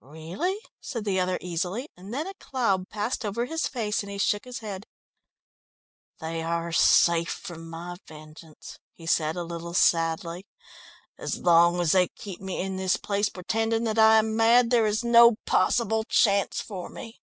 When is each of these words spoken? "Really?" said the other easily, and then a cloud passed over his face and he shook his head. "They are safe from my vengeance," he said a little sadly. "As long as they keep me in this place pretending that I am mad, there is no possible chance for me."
"Really?" 0.00 0.58
said 0.80 1.04
the 1.04 1.20
other 1.20 1.36
easily, 1.42 1.90
and 1.94 2.14
then 2.14 2.26
a 2.26 2.32
cloud 2.32 2.88
passed 2.88 3.26
over 3.26 3.44
his 3.44 3.66
face 3.68 4.02
and 4.02 4.10
he 4.10 4.16
shook 4.16 4.46
his 4.46 4.60
head. 4.60 4.86
"They 6.18 6.40
are 6.42 6.72
safe 6.72 7.28
from 7.30 7.68
my 7.68 7.98
vengeance," 8.08 8.78
he 8.94 9.04
said 9.04 9.36
a 9.36 9.44
little 9.44 9.74
sadly. 9.74 10.46
"As 11.18 11.36
long 11.36 11.78
as 11.78 11.92
they 11.92 12.08
keep 12.08 12.40
me 12.40 12.58
in 12.62 12.76
this 12.76 12.96
place 12.96 13.28
pretending 13.28 13.84
that 13.84 13.98
I 13.98 14.16
am 14.16 14.34
mad, 14.34 14.70
there 14.70 14.86
is 14.86 15.04
no 15.04 15.36
possible 15.44 16.04
chance 16.04 16.62
for 16.62 16.88
me." 16.88 17.20